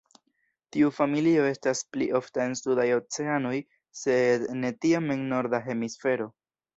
Tiu 0.75 0.87
familio 0.99 1.41
estas 1.49 1.83
pli 1.97 2.07
ofta 2.19 2.41
en 2.51 2.55
sudaj 2.61 2.85
oceanoj 2.95 3.51
sed 3.99 4.47
ne 4.63 4.73
tiom 4.87 5.13
en 5.17 5.23
Norda 5.35 5.61
hemisfero. 5.67 6.27